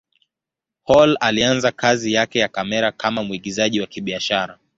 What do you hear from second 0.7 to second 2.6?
Hall alianza kazi yake ya